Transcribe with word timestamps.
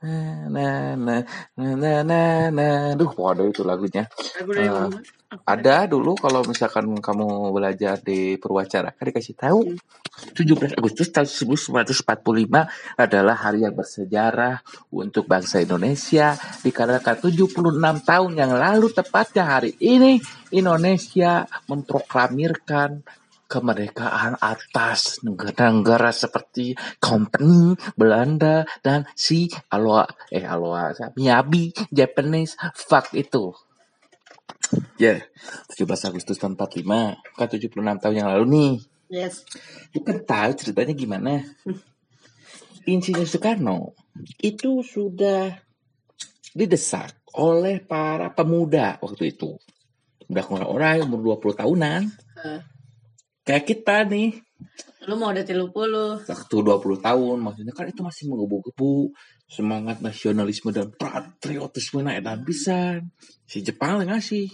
Na 0.03 0.19
na 0.47 0.95
na 0.95 1.17
na 1.59 1.69
na 1.75 1.93
na 2.07 2.21
na. 2.51 2.69
Duh 2.95 3.11
waduh 3.19 3.51
itu 3.51 3.67
lagunya. 3.67 4.07
Lagu 4.39 4.51
dari? 4.55 4.71
Aku 4.71 5.16
Ada 5.45 5.91
dulu 5.91 6.17
kalau 6.17 6.41
misalkan 6.47 6.89
kamu 6.97 7.53
belajar 7.53 8.01
di 8.01 8.41
perwacara 8.41 8.95
kan 8.97 9.05
dikasih 9.11 9.37
tahu 9.37 9.77
Hmm. 10.17 10.33
17 10.33 10.81
Agustus 10.81 11.13
tahun 11.13 11.29
1945 11.29 12.65
adalah 12.97 13.37
hari 13.37 13.69
yang 13.69 13.77
bersejarah 13.77 14.65
untuk 14.89 15.29
bangsa 15.29 15.61
Indonesia 15.61 16.33
dikarenakan 16.65 17.17
76 17.21 17.53
tahun 18.01 18.33
yang 18.33 18.53
lalu 18.57 18.89
tepatnya 18.97 19.45
hari 19.45 19.77
ini 19.77 20.17
Indonesia 20.57 21.45
memproklamirkan 21.69 23.05
kemerdekaan 23.47 24.41
atas 24.41 25.23
negara-negara 25.23 26.11
seperti 26.11 26.75
Company, 26.99 27.79
Belanda, 27.95 28.67
dan 28.83 29.07
si 29.15 29.47
Aloha, 29.71 30.09
eh 30.33 30.43
Aloha, 30.43 31.13
Miyabi, 31.15 31.71
Japanese, 31.95 32.59
fuck 32.75 33.15
itu. 33.15 33.55
Ya, 34.99 35.23
17 35.71 36.09
Agustus 36.11 36.41
tahun 36.41 36.57
45, 36.59 37.21
kan 37.37 37.47
76 37.47 38.03
tahun 38.03 38.15
yang 38.17 38.29
lalu 38.33 38.45
nih. 38.51 38.73
Yes. 39.07 39.47
Lu 39.95 40.03
kan 40.03 40.19
tahu 40.27 40.51
ceritanya 40.59 40.95
gimana? 40.97 41.45
Insinyur 42.87 43.27
Soekarno 43.27 43.95
itu 44.41 44.83
sudah 44.83 45.55
didesak 46.55 47.15
oleh 47.37 47.83
para 47.83 48.33
pemuda 48.33 48.99
waktu 48.99 49.35
itu. 49.37 49.55
Udah 50.27 50.43
orang-orang 50.51 51.07
umur 51.07 51.39
20 51.39 51.61
tahunan. 51.63 52.03
Eh, 52.43 52.61
Kayak 53.47 53.65
kita 53.71 53.97
nih. 54.11 54.43
lu 55.07 55.15
mau 55.15 55.31
udah 55.31 55.47
tilu 55.47 55.71
puluh. 55.71 56.19
Waktu 56.27 56.57
20 56.67 56.99
tahun. 56.99 57.37
Maksudnya 57.39 57.71
kan 57.71 57.87
itu 57.87 58.03
masih 58.03 58.27
menggebu-gebu. 58.27 59.15
Semangat 59.47 60.03
nasionalisme 60.03 60.75
dan 60.75 60.91
patriotisme 60.91 62.03
naik 62.03 62.27
dan 62.27 62.43
bisa. 62.43 62.99
Si 63.47 63.63
Jepang 63.63 64.03
ngasih. 64.03 64.51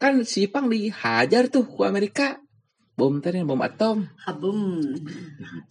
Kan 0.00 0.24
si 0.24 0.48
Jepang 0.48 0.72
dihajar 0.72 1.52
tuh 1.52 1.68
ke 1.68 1.84
Amerika. 1.84 2.40
Bom 2.94 3.18
tadi, 3.18 3.42
bom 3.42 3.58
atom. 3.58 4.06
Habum. 4.22 4.80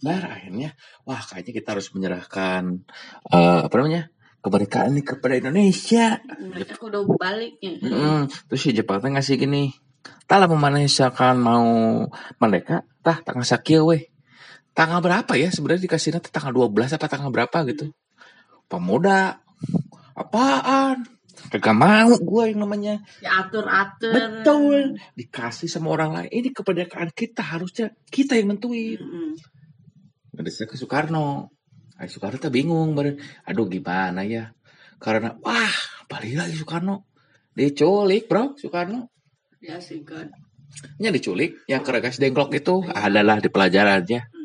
Nah, 0.04 0.20
akhirnya, 0.28 0.76
wah 1.08 1.18
kayaknya 1.24 1.52
kita 1.56 1.68
harus 1.72 1.88
menyerahkan 1.96 2.84
eh, 3.32 3.60
apa 3.64 3.74
namanya 3.80 4.12
kemerdekaan 4.44 4.92
ini 4.92 5.02
kepada 5.02 5.34
Indonesia. 5.40 6.20
Mereka 6.20 6.76
udah 6.84 7.00
baliknya. 7.16 7.80
Mm-mm. 7.80 8.28
Terus 8.28 8.60
si 8.60 8.76
Jepang 8.76 9.00
teh 9.00 9.08
ngasih 9.08 9.40
gini, 9.40 9.72
tah 10.28 10.36
lah 10.36 10.52
mana 10.52 10.84
misalkan 10.84 11.40
mau 11.40 11.64
merdeka, 12.36 12.84
tah 13.00 13.24
tanggal 13.24 13.48
sakit 13.48 13.80
weh. 13.80 14.04
Tanggal 14.76 15.00
berapa 15.00 15.32
ya 15.40 15.48
sebenarnya 15.48 15.88
dikasihnya 15.88 16.20
tanggal 16.28 16.68
12 16.68 16.92
apa 16.92 17.06
tanggal 17.08 17.32
berapa 17.32 17.58
gitu. 17.72 17.88
Pemuda, 18.66 19.38
apaan? 20.16 21.04
Kagak 21.50 21.76
mau 21.76 22.14
gue 22.14 22.44
yang 22.50 22.66
namanya. 22.66 22.94
Diatur-atur. 23.22 24.14
Betul. 24.14 24.80
Dikasih 25.14 25.70
sama 25.70 25.94
orang 25.94 26.10
lain. 26.14 26.30
Ini 26.30 26.48
kemerdekaan 26.50 27.10
kita 27.14 27.42
harusnya 27.42 27.94
kita 28.10 28.38
yang 28.38 28.54
nentuin. 28.54 28.98
Mm-mm. 28.98 29.34
ngedesnya 30.34 30.66
ke 30.66 30.74
Soekarno. 30.74 31.54
Ay, 31.94 32.10
Soekarno 32.10 32.42
tuh 32.42 32.50
bingung, 32.50 32.98
ber- 32.98 33.18
aduh 33.46 33.70
gimana 33.70 34.26
ya? 34.26 34.50
Karena 34.98 35.30
wah 35.38 35.74
balik 36.10 36.34
lagi 36.34 36.58
Soekarno, 36.58 37.06
diculik 37.54 38.26
bro 38.26 38.58
Soekarno. 38.58 39.14
Diasingkan. 39.62 40.34
Nya 40.98 41.14
diculik, 41.14 41.62
yang 41.70 41.86
keregas 41.86 42.18
dengklok 42.18 42.50
itu 42.58 42.82
adalah 42.90 43.38
di 43.38 43.46
pelajarannya. 43.46 44.43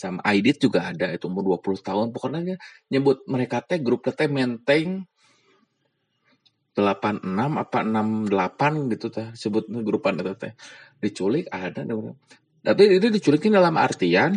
Sama 0.00 0.24
Aidit 0.24 0.56
juga 0.64 0.88
ada 0.88 1.12
itu 1.12 1.28
umur 1.28 1.60
20 1.60 1.84
tahun. 1.84 2.06
Pokoknya 2.16 2.56
nyebut 2.88 3.28
mereka 3.28 3.60
teh 3.60 3.76
grup 3.84 4.08
teh 4.08 4.28
menteng 4.32 5.04
86 6.72 7.20
apa 7.60 7.78
68 7.84 8.92
gitu 8.96 9.06
teh 9.12 9.28
sebut 9.36 9.68
grupan 9.84 10.16
itu 10.24 10.32
teh. 10.40 10.52
Diculik 11.04 11.52
ada 11.52 11.84
tapi 12.60 12.92
itu 12.92 13.08
diculikin 13.08 13.56
dalam 13.56 13.76
artian 13.80 14.36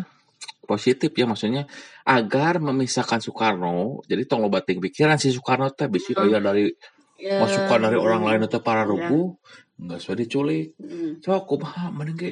positif 0.63 1.11
ya 1.11 1.27
maksudnya 1.27 1.67
agar 2.07 2.63
memisahkan 2.63 3.19
Soekarno 3.19 3.99
jadi 4.07 4.23
tong 4.23 4.47
lobating 4.47 4.79
pikiran 4.79 5.19
si 5.19 5.31
Soekarno 5.35 5.67
teh 5.75 5.91
bisi 5.91 6.15
Hmm. 6.15 6.31
aya 6.31 6.39
dari 6.39 6.71
Ya. 7.19 7.39
masukan 7.39 7.79
dari 7.83 7.99
orang 7.99 8.23
lain 8.23 8.41
itu 8.47 8.59
para 8.63 8.83
Ya. 8.83 8.89
rubuh 8.91 9.35
nggak 9.79 9.99
sudah 9.99 10.17
diculik 10.23 10.75
Mm. 10.79 11.19
so 11.23 11.35
kumaha 11.43 11.91
mending 11.91 12.15
ge 12.19 12.29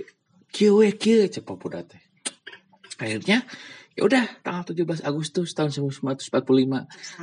kieu 0.52 0.80
we 0.80 0.96
kieu 0.96 1.28
cepat 1.28 1.56
budak 1.60 1.84
teh 1.92 2.02
akhirnya 3.02 3.42
ya 3.92 4.08
udah 4.08 4.24
tanggal 4.40 4.72
17 4.72 5.04
Agustus 5.04 5.52
tahun 5.52 5.76
1945 5.76 6.32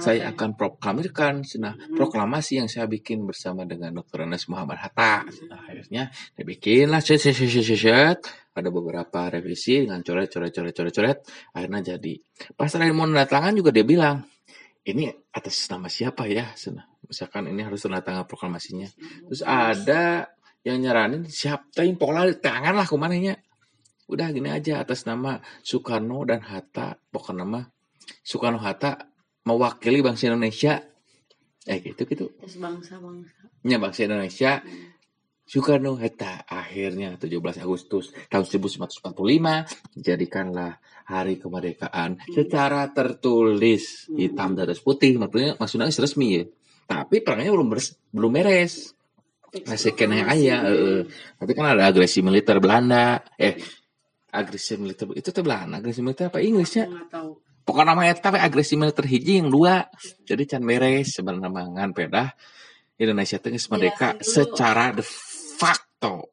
saya 0.04 0.28
akan 0.36 0.52
proklamirkan 0.52 1.40
nah 1.56 1.72
Hmm. 1.72 1.96
proklamasi 1.96 2.60
yang 2.60 2.68
saya 2.68 2.84
bikin 2.84 3.24
bersama 3.24 3.64
dengan 3.64 3.96
Dr. 3.96 4.28
Anas 4.28 4.44
Muhammad 4.52 4.76
Hatta. 4.84 5.24
Nah, 5.48 5.64
akhirnya 5.64 6.12
saya 6.12 6.44
bikin 6.44 6.92
lah 6.92 7.00
set, 7.00 7.24
set, 7.24 7.32
set, 7.32 7.48
set, 7.48 7.64
set, 7.64 8.18
ada 8.52 8.68
beberapa 8.68 9.32
revisi 9.32 9.86
dengan 9.88 10.04
coret 10.04 10.28
coret 10.28 10.52
coret 10.52 10.74
coret 10.76 10.92
coret. 10.92 11.18
Akhirnya 11.56 11.96
jadi. 11.96 12.14
Pas 12.52 12.68
terakhir 12.68 12.92
mau 12.92 13.08
tanda 13.08 13.24
tangan 13.24 13.56
juga 13.56 13.72
dia 13.72 13.86
bilang 13.88 14.28
ini 14.84 15.08
atas 15.32 15.56
nama 15.72 15.88
siapa 15.88 16.28
ya? 16.28 16.52
Sana. 16.52 16.84
misalkan 17.08 17.48
ini 17.48 17.64
harus 17.64 17.80
tanda 17.80 18.04
tangan 18.04 18.28
proklamasinya. 18.28 18.88
Terus 19.32 19.40
ada 19.40 20.28
yang 20.68 20.84
nyaranin 20.84 21.24
siapa 21.32 21.80
yang 21.80 21.96
pokoknya 21.96 22.36
tangan 22.44 22.76
lah 22.76 22.84
ke 22.84 22.96
mananya 23.00 23.40
udah 24.08 24.28
gini 24.32 24.48
aja 24.48 24.80
atas 24.80 25.04
nama 25.04 25.38
Soekarno 25.60 26.24
dan 26.24 26.40
Hatta. 26.40 26.96
Pokoknya 26.96 27.44
nama 27.44 27.60
Soekarno 28.24 28.58
Hatta 28.58 28.96
mewakili 29.44 30.00
bangsa 30.00 30.32
Indonesia. 30.32 30.80
Eh 31.68 31.78
gitu 31.84 32.08
gitu. 32.08 32.32
Terus 32.40 32.56
bangsa-bangsa. 32.56 33.44
nya 33.68 33.76
bangsa 33.76 34.08
Indonesia. 34.08 34.64
Mm. 34.64 34.98
Soekarno 35.48 35.96
Hatta 35.96 36.44
akhirnya 36.44 37.16
17 37.16 37.64
Agustus 37.64 38.12
tahun 38.28 38.44
1945 38.44 39.96
jadikanlah 39.96 40.76
hari 41.08 41.40
kemerdekaan 41.40 42.20
secara 42.28 42.92
tertulis 42.92 44.12
hitam 44.12 44.52
dan 44.52 44.68
atas 44.68 44.84
putih. 44.84 45.16
Maksudnya 45.16 45.56
maksudnya 45.56 45.88
resmi 45.88 46.28
ya. 46.36 46.44
Tapi 46.84 47.24
perangnya 47.24 47.52
belum 47.52 47.68
beres, 47.72 47.96
belum 48.12 48.32
beres. 48.32 48.92
Masih 49.48 49.96
kena 49.96 50.28
aja 50.28 50.68
eh, 50.68 51.08
tapi 51.40 51.56
kan 51.56 51.72
ada 51.72 51.88
agresi 51.88 52.20
militer 52.20 52.60
Belanda. 52.60 53.24
Eh 53.40 53.56
agresi 54.28 54.76
militer 54.76 55.08
itu 55.16 55.32
tuh 55.32 55.40
Belanda 55.40 55.80
agresi 55.80 56.04
militer 56.04 56.28
apa 56.28 56.44
Inggrisnya 56.44 56.84
nggak 56.88 57.48
pokoknya 57.68 57.92
namanya 57.92 58.16
tapi 58.16 58.40
agresi 58.40 58.80
militer 58.80 59.04
hiji 59.04 59.44
yang 59.44 59.52
dua. 59.52 59.84
Jadi 60.24 60.48
can 60.48 60.64
beres 60.64 61.12
sebenarnya 61.12 61.52
mangan 61.52 61.92
pedah. 61.92 62.32
Indonesia 62.96 63.36
teh 63.36 63.52
geus 63.52 63.68
merdeka 63.68 64.16
secara 64.24 64.96
de 64.96 65.04
facto. 65.04 66.32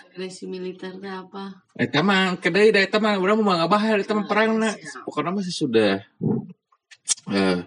Agresi 0.00 0.48
militer 0.48 0.96
apa? 1.04 1.68
Eta 1.76 2.00
mah 2.00 2.40
kedai 2.40 2.72
da 2.72 2.80
eta 2.80 2.96
mah 2.96 3.20
urang 3.20 3.44
mah 3.44 3.62
ngabahar 3.62 4.00
eta 4.00 4.16
mah 4.16 4.24
perangna. 4.24 4.72
Pokoknya 5.04 5.30
mah 5.36 5.44
sudah 5.44 6.00
eh 7.28 7.60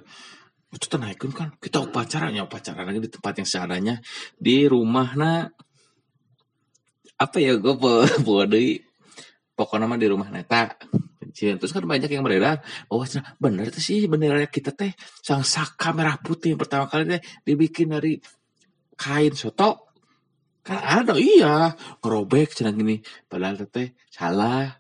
itu 0.74 0.86
teh 0.90 0.98
naikkeun 0.98 1.32
kan? 1.32 1.50
Kita 1.62 1.86
upacaranya 1.86 2.50
upacara 2.50 2.82
lagi 2.82 2.98
di 2.98 3.08
tempat 3.14 3.38
yang 3.38 3.48
seadanya. 3.48 3.96
Di 4.34 4.66
rumahna 4.66 5.46
apa 7.22 7.38
ya 7.38 7.56
gue 7.62 7.78
deui 8.52 8.82
pokoknya 9.54 9.86
mah 9.86 10.00
di 10.00 10.08
rumah 10.10 10.30
neta 10.34 10.74
terus 11.34 11.74
kan 11.74 11.82
banyak 11.82 12.14
yang 12.14 12.22
beredar 12.22 12.62
bahwa 12.86 13.10
cenah, 13.10 13.34
bener 13.42 13.74
tuh 13.74 13.82
sih 13.82 14.06
bendera 14.06 14.46
kita 14.46 14.70
teh 14.70 14.94
sang 15.26 15.42
saka 15.42 15.90
merah 15.90 16.22
putih 16.22 16.54
yang 16.54 16.62
pertama 16.62 16.86
kali 16.86 17.10
teh 17.10 17.22
dibikin 17.42 17.90
dari 17.90 18.22
kain 18.94 19.34
soto. 19.34 19.90
Kan 20.64 20.80
ada 20.80 21.18
iya 21.18 21.74
ngerobek 22.00 22.54
cenah 22.54 22.72
gini. 22.72 23.02
Padahal 23.26 23.66
teh 23.66 23.98
salah 24.14 24.78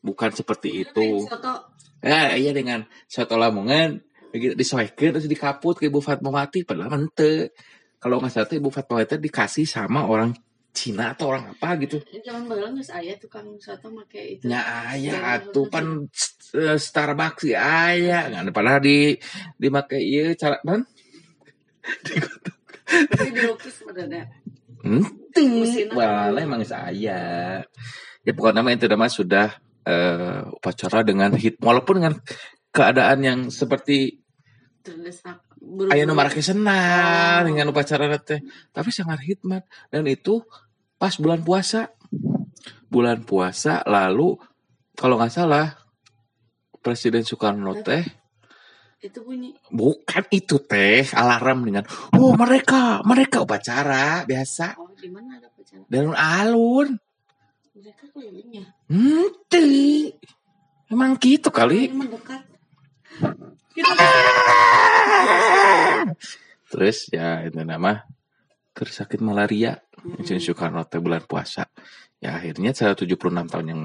bukan 0.00 0.32
seperti 0.32 0.88
itu. 0.88 1.28
Soto. 1.28 1.76
ya 2.00 2.32
iya 2.32 2.56
dengan 2.56 2.88
soto 3.04 3.36
lamongan 3.36 4.00
begitu 4.32 4.56
disoekeun 4.56 5.20
terus 5.20 5.28
dikaput 5.28 5.76
ke 5.76 5.92
Ibu 5.92 6.00
Fatmawati 6.00 6.64
padahal 6.64 6.88
mente 6.88 7.52
kalau 8.00 8.22
nggak 8.22 8.32
salah 8.32 8.48
Ibu 8.48 8.72
Fatmawati 8.72 9.20
dikasih 9.20 9.68
sama 9.68 10.08
orang 10.08 10.32
Cina 10.70 11.12
atau 11.18 11.34
orang 11.34 11.50
apa 11.50 11.74
gitu 11.82 11.98
Jangan 12.22 12.46
bageula 12.46 12.70
geus 12.72 12.90
aya 12.94 13.18
tukang 13.18 13.58
soto 13.58 13.90
make 13.90 14.38
itu. 14.38 14.46
nya 14.46 14.62
aya 14.90 15.38
atuh 15.38 15.66
pan 15.66 16.06
eh, 16.54 16.78
Starbucks 16.78 17.42
sih 17.50 17.58
aya 17.58 18.30
nggak 18.30 18.54
padahal 18.54 18.78
di 18.78 19.18
dimakai 19.58 19.98
iya 19.98 20.32
cara 20.38 20.62
non 20.62 20.86
Berarti 21.80 23.30
dilukis 23.36 23.74
sebenarnya. 23.80 24.24
Ente, 24.80 25.44
Mesinnya 25.44 25.94
wala 25.94 26.30
dulu. 26.32 26.44
emang 26.44 26.62
saya. 26.64 27.20
Ya 28.20 28.32
pokoknya 28.36 28.60
nama 28.60 28.70
itu 28.74 28.86
nama 28.88 29.06
sudah 29.08 29.48
eh, 29.84 30.40
upacara 30.50 31.00
dengan 31.04 31.32
hit, 31.36 31.56
walaupun 31.60 32.00
dengan 32.02 32.14
keadaan 32.70 33.18
yang 33.24 33.40
seperti 33.50 34.19
Terdesak. 34.80 35.38
ayah 35.92 36.04
nomor 36.04 36.28
Buru-buru. 36.28 36.40
senang 36.42 37.40
Oh. 37.42 37.46
dengan 37.46 37.68
upacara 37.68 38.16
teh, 38.16 38.40
tapi 38.70 38.88
sangat 38.88 39.20
hikmat 39.20 39.62
dan 39.88 40.04
itu 40.04 40.40
pas 40.96 41.12
bulan 41.16 41.40
puasa. 41.40 41.92
Bulan 42.86 43.22
puasa 43.22 43.84
lalu 43.84 44.34
kalau 44.94 45.14
nggak 45.14 45.30
salah 45.30 45.78
Presiden 46.76 47.22
Soekarno 47.22 47.78
teh 47.78 48.02
Itu 48.98 49.22
bunyi. 49.22 49.54
bukan 49.70 50.26
itu 50.28 50.58
teh 50.60 51.06
alarm 51.14 51.64
dengan 51.64 51.84
oh 52.12 52.34
mereka 52.34 53.00
mereka 53.02 53.40
upacara 53.40 54.26
biasa 54.26 54.74
Oh, 54.76 54.90
di 54.92 55.06
mana 55.06 55.38
ada 55.38 55.48
pacaran? 55.48 55.86
dan 55.86 56.04
alun 56.12 56.88
Mereka 57.72 58.04
kelilingnya. 58.10 58.64
Ente. 58.90 59.64
Emang 60.90 61.14
gitu 61.16 61.48
kali. 61.48 61.88
Ini 61.88 62.10
Terus 66.70 67.10
ya 67.10 67.42
itu 67.42 67.60
nama 67.66 68.06
terus 68.70 68.94
sakit 68.96 69.20
malaria. 69.20 69.76
Insya 70.16 70.40
Soekarno 70.40 70.86
teh 70.88 71.02
bulan 71.02 71.26
puasa. 71.28 71.68
Ya 72.20 72.36
akhirnya 72.36 72.72
176 72.72 73.04
tahun 73.20 73.66
yang 73.68 73.82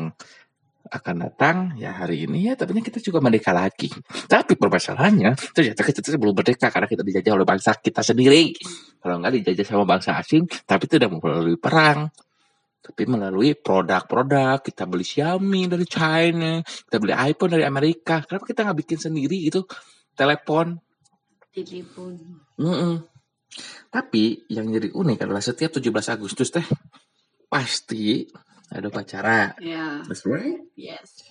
akan 0.85 1.15
datang 1.17 1.57
ya 1.81 1.97
hari 1.97 2.29
ini 2.29 2.51
ya 2.51 2.53
tapi 2.53 2.77
kita 2.77 3.01
juga 3.01 3.17
merdeka 3.17 3.49
lagi 3.49 3.89
tapi 4.29 4.53
permasalahannya 4.53 5.33
ternyata 5.49 5.81
kita 5.81 6.13
belum 6.13 6.37
merdeka 6.37 6.69
karena 6.69 6.85
kita 6.85 7.01
dijajah 7.01 7.33
oleh 7.33 7.47
bangsa 7.47 7.73
kita 7.81 8.05
sendiri 8.05 8.53
kalau 9.01 9.17
nggak 9.17 9.41
dijajah 9.41 9.65
sama 9.65 9.83
bangsa 9.89 10.21
asing 10.21 10.45
tapi 10.69 10.85
tidak 10.85 11.09
melalui 11.09 11.57
perang 11.57 12.13
tapi 12.85 13.09
melalui 13.09 13.57
produk-produk 13.57 14.61
kita 14.61 14.85
beli 14.85 15.01
Xiaomi 15.01 15.65
dari 15.65 15.85
China 15.89 16.61
kita 16.61 16.97
beli 17.01 17.13
iPhone 17.17 17.57
dari 17.57 17.65
Amerika 17.65 18.21
kenapa 18.21 18.45
kita 18.45 18.61
nggak 18.61 18.79
bikin 18.85 18.99
sendiri 19.01 19.49
itu 19.49 19.65
telepon 20.13 20.77
Telepon. 21.55 22.19
Mm-mm. 22.59 22.95
Tapi 23.87 24.43
yang 24.51 24.67
jadi 24.67 24.91
unik 24.91 25.23
adalah 25.23 25.39
setiap 25.39 25.71
17 25.71 25.87
Agustus 26.11 26.51
teh 26.51 26.67
pasti 27.47 28.27
ada 28.67 28.91
upacara. 28.91 29.55
Ya. 29.63 30.03
That's 30.03 30.27
right. 30.27 30.59
Yes. 30.75 31.23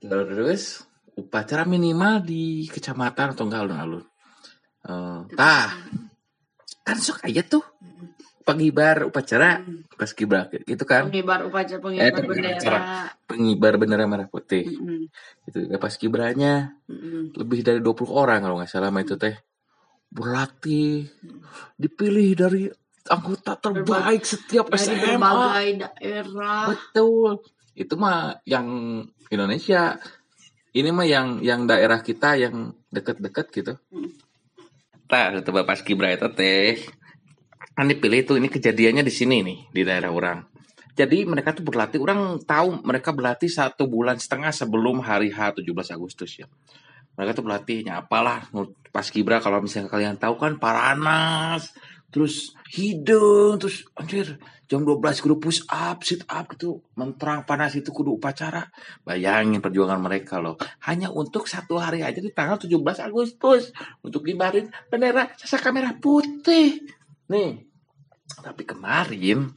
Terus 0.00 0.88
upacara 1.20 1.68
minimal 1.68 2.24
di 2.24 2.64
kecamatan 2.72 3.36
atau 3.36 3.44
enggak 3.44 3.68
alun-alun. 3.68 4.04
Eh, 4.88 5.20
tah, 5.36 5.68
kan 6.80 6.96
sok 6.96 7.28
aja 7.28 7.44
tuh 7.44 7.64
pengibar 8.48 9.04
upacara 9.04 9.60
pas 9.92 10.08
kibra 10.16 10.48
gitu 10.48 10.84
kan. 10.88 11.12
Pengibar 11.12 11.44
upacara 11.44 11.76
Eh, 11.76 11.82
pengibar 11.84 12.12
pengibar 12.16 12.32
bendera. 12.32 12.56
acara. 12.56 12.80
Pengibar 13.28 13.72
bendera 13.76 14.04
merah 14.08 14.24
putih. 14.24 14.64
Mm-mm. 14.64 15.12
Itu 15.44 15.68
ya, 15.68 15.76
pas 15.76 15.92
kibranya 15.92 16.72
Mm-mm. 16.88 17.36
lebih 17.36 17.60
dari 17.60 17.80
20 17.84 18.08
orang 18.08 18.40
kalau 18.40 18.56
nggak 18.56 18.72
salah 18.72 18.88
itu 18.96 19.14
teh 19.14 19.36
berlatih 20.08 21.04
dipilih 21.76 22.28
dari 22.32 22.62
anggota 23.08 23.56
terbaik 23.56 24.24
setiap 24.24 24.72
Dari 24.72 24.80
SMA 24.80 25.20
berbagai 25.20 25.68
daerah. 25.84 26.64
betul 26.66 27.44
itu 27.76 27.94
mah 27.94 28.40
yang 28.42 28.64
Indonesia 29.28 30.00
ini 30.72 30.88
mah 30.88 31.04
yang 31.04 31.28
yang 31.40 31.64
daerah 31.64 32.00
kita 32.00 32.40
yang 32.40 32.72
deket-deket 32.88 33.46
gitu 33.52 33.72
Hmm. 33.92 34.12
tak 35.04 35.40
itu 35.40 35.50
pas 35.52 35.80
kibra 35.80 36.08
itu 36.08 36.28
teh 36.32 36.80
kan 37.74 37.86
dipilih 37.86 38.26
tuh 38.26 38.36
ini 38.38 38.50
kejadiannya 38.50 39.02
di 39.06 39.12
sini 39.12 39.36
nih 39.42 39.58
di 39.70 39.82
daerah 39.86 40.10
orang. 40.10 40.38
Jadi 40.98 41.22
mereka 41.22 41.54
tuh 41.54 41.62
berlatih 41.62 42.02
orang 42.02 42.42
tahu 42.42 42.82
mereka 42.82 43.14
berlatih 43.14 43.46
satu 43.46 43.86
bulan 43.86 44.18
setengah 44.18 44.50
sebelum 44.50 44.98
hari 44.98 45.30
H 45.30 45.62
17 45.62 45.94
Agustus 45.94 46.42
ya. 46.42 46.50
Mereka 47.14 47.38
tuh 47.38 47.46
berlatihnya 47.46 48.02
apalah 48.02 48.50
pas 48.90 49.06
kibra 49.06 49.38
kalau 49.38 49.62
misalnya 49.62 49.90
kalian 49.90 50.18
tahu 50.18 50.34
kan 50.38 50.58
paranas 50.58 51.70
terus 52.08 52.56
hidung 52.72 53.60
terus 53.60 53.84
anjir 53.94 54.40
jam 54.66 54.82
12 54.82 55.22
kudu 55.22 55.36
push 55.38 55.60
up 55.70 56.02
sit 56.02 56.24
up 56.26 56.50
gitu 56.50 56.82
menterang 56.98 57.46
panas 57.46 57.78
itu 57.78 57.94
kudu 57.94 58.18
upacara. 58.18 58.66
Bayangin 59.06 59.62
perjuangan 59.62 60.02
mereka 60.02 60.42
loh. 60.42 60.58
Hanya 60.82 61.14
untuk 61.14 61.46
satu 61.46 61.78
hari 61.78 62.02
aja 62.02 62.18
di 62.18 62.34
tanggal 62.34 62.58
17 62.58 62.74
Agustus 63.06 63.70
untuk 64.02 64.26
ngibarin 64.26 64.66
bendera 64.90 65.30
sasaka 65.38 65.70
merah 65.70 65.94
putih 65.94 66.97
nih 67.28 67.68
tapi 68.28 68.62
kemarin 68.68 69.50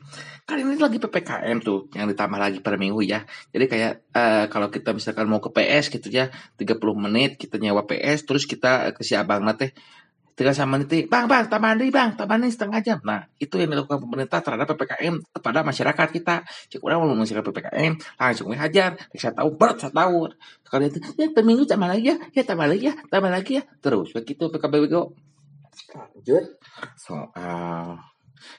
kan 0.47 0.57
ini 0.57 0.75
lagi 0.79 0.97
PPKM 0.99 1.57
tuh 1.63 1.87
yang 1.95 2.11
ditambah 2.11 2.39
lagi 2.39 2.59
per 2.59 2.75
minggu 2.75 2.99
ya. 3.07 3.23
Jadi 3.55 3.65
kayak 3.71 3.93
eh, 4.11 4.45
kalau 4.51 4.67
kita 4.67 4.91
misalkan 4.91 5.27
mau 5.31 5.39
ke 5.39 5.47
PS 5.53 5.91
gitu 5.93 6.11
ya 6.11 6.27
30 6.59 6.75
menit 6.97 7.39
kita 7.39 7.55
nyewa 7.55 7.87
PS 7.87 8.27
terus 8.27 8.43
kita 8.43 8.91
ke 8.91 9.03
si 9.05 9.15
abang 9.15 9.43
teh 9.55 9.71
tiga 10.31 10.55
sama 10.55 10.79
nanti 10.79 11.05
bang 11.05 11.27
bang 11.27 11.45
tambahan 11.51 11.77
nih 11.77 11.91
bang 11.93 12.09
tambahan 12.17 12.41
nih 12.47 12.51
setengah 12.51 12.79
jam. 12.81 12.99
Nah 13.05 13.27
itu 13.37 13.61
yang 13.61 13.69
dilakukan 13.69 13.99
pemerintah 14.01 14.39
terhadap 14.41 14.67
ppkm 14.73 15.15
kepada 15.39 15.59
masyarakat 15.61 16.07
kita. 16.17 16.35
Cek 16.71 16.81
orang 16.81 16.97
mau 17.05 17.13
masyarakat 17.13 17.45
ppkm 17.45 17.91
langsung 18.17 18.49
hajar 18.55 18.97
saya 19.13 19.33
tahu 19.35 19.49
berat 19.55 19.77
saya 19.77 19.93
tahu. 19.93 20.31
Sekali 20.65 20.89
itu 20.89 20.99
ya 21.19 21.29
per 21.29 21.43
minggu 21.45 21.63
tambah 21.69 21.87
lagi 21.91 22.11
ya 22.11 22.17
ya 22.33 22.43
tambah 22.47 22.67
lagi 22.67 22.89
ya 22.89 22.95
tambah 23.07 23.29
lagi 23.29 23.61
ya. 23.61 23.63
Terus 23.83 24.15
begitu 24.15 24.49
PKB 24.49 24.73
lanjut. 25.93 26.45
Soal 26.97 27.99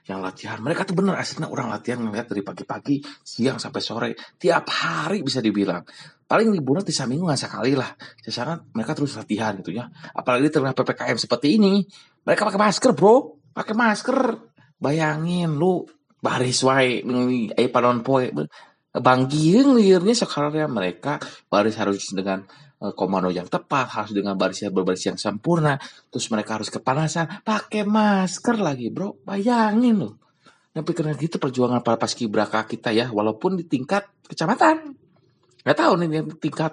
yang 0.07 0.23
latihan. 0.23 0.59
Mereka 0.63 0.87
tuh 0.87 0.95
bener 0.95 1.19
aslinya 1.19 1.51
orang 1.51 1.71
latihan 1.71 1.99
ngeliat 2.03 2.31
dari 2.31 2.43
pagi-pagi 2.43 3.03
siang 3.23 3.59
sampai 3.59 3.83
sore. 3.83 4.11
Tiap 4.15 4.65
hari 4.71 5.27
bisa 5.27 5.43
dibilang. 5.43 5.83
Paling 6.27 6.49
liburan 6.49 6.87
di 6.87 6.95
minggu 6.95 7.29
nggak 7.29 7.41
sekali 7.41 7.73
lah. 7.77 7.91
Sekarang 8.23 8.73
mereka 8.73 8.97
terus 8.97 9.19
latihan 9.19 9.53
gitu 9.61 9.75
ya. 9.75 9.91
Apalagi 10.15 10.49
tengah 10.49 10.73
ppkm 10.73 11.19
seperti 11.19 11.59
ini 11.59 11.83
mereka 12.25 12.47
pakai 12.49 12.61
masker 12.61 12.93
bro. 12.95 13.37
Pakai 13.53 13.75
masker. 13.77 14.19
Bayangin 14.83 15.55
lu 15.55 15.87
baris 16.19 16.63
wae 16.67 17.03
ayo 17.55 17.69
panon 17.71 18.03
poe. 18.03 18.31
Banggieng 18.93 19.73
liurnya 19.79 20.13
sekarang 20.13 20.69
mereka 20.69 21.17
baris 21.49 21.79
harus 21.81 22.13
dengan 22.13 22.45
eh, 22.45 22.72
komando 22.91 23.31
yang 23.31 23.47
tepat 23.47 23.87
harus 23.95 24.11
dengan 24.11 24.35
baris 24.35 24.67
yang 24.67 24.75
berbaris 24.75 25.07
yang 25.07 25.15
sempurna 25.15 25.79
terus 26.11 26.27
mereka 26.35 26.59
harus 26.59 26.67
kepanasan 26.67 27.47
pakai 27.47 27.87
masker 27.87 28.59
lagi 28.59 28.91
bro. 28.91 29.23
Bayangin 29.23 30.03
loh. 30.03 30.15
Tapi 30.73 30.91
karena 30.91 31.15
gitu 31.15 31.39
perjuangan 31.39 31.85
para 31.87 32.01
paskibraka 32.01 32.67
kita 32.67 32.91
ya 32.91 33.07
walaupun 33.15 33.61
di 33.61 33.65
tingkat 33.71 34.11
kecamatan. 34.27 34.99
Nggak 35.63 35.79
tahu 35.79 35.93
nih 36.03 36.09
yang 36.11 36.29
tingkat 36.43 36.73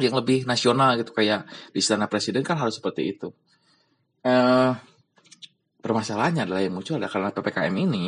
yang 0.00 0.16
lebih 0.16 0.48
nasional 0.48 0.96
gitu 0.96 1.12
kayak 1.12 1.44
di 1.74 1.84
istana 1.84 2.08
presiden 2.08 2.40
kan 2.40 2.56
harus 2.56 2.80
seperti 2.80 3.12
itu. 3.12 3.28
Eh 4.24 4.72
permasalahannya 5.80 6.44
adalah 6.44 6.60
yang 6.60 6.76
muncul 6.76 7.00
adalah 7.00 7.12
karena 7.12 7.30
ppkm 7.32 7.74
ini 7.88 8.04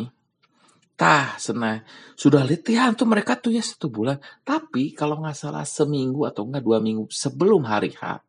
tah 0.95 1.37
senang. 1.41 1.83
Sudah 2.15 2.45
latihan 2.47 2.95
tuh 2.95 3.09
mereka 3.09 3.37
tuh 3.39 3.55
ya 3.55 3.65
satu 3.65 3.89
bulan. 3.89 4.21
Tapi 4.45 4.93
kalau 4.93 5.21
nggak 5.21 5.37
salah 5.37 5.67
seminggu 5.67 6.29
atau 6.29 6.47
enggak 6.47 6.63
dua 6.63 6.79
minggu 6.79 7.09
sebelum 7.11 7.67
hari 7.67 7.93
H 7.97 8.23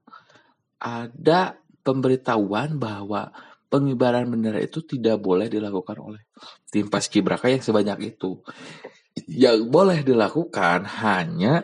ada 0.84 1.56
pemberitahuan 1.84 2.76
bahwa 2.80 3.32
pengibaran 3.72 4.28
bendera 4.30 4.60
itu 4.62 4.84
tidak 4.84 5.18
boleh 5.18 5.50
dilakukan 5.50 5.98
oleh 5.98 6.22
tim 6.70 6.92
paskibraka 6.92 7.50
yang 7.50 7.64
sebanyak 7.64 8.16
itu. 8.16 8.40
Yang 9.30 9.70
boleh 9.70 10.02
dilakukan 10.02 10.86
hanya 11.06 11.62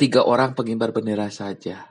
tiga 0.00 0.24
orang 0.24 0.56
pengibar 0.56 0.94
bendera 0.94 1.28
saja. 1.28 1.90